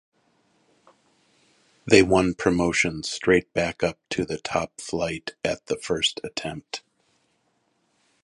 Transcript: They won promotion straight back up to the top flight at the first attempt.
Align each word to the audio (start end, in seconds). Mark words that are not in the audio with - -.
They 1.85 2.01
won 2.01 2.33
promotion 2.33 3.03
straight 3.03 3.53
back 3.53 3.83
up 3.83 3.99
to 4.09 4.25
the 4.25 4.39
top 4.39 4.81
flight 4.81 5.35
at 5.45 5.67
the 5.67 5.77
first 5.77 6.19
attempt. 6.23 6.81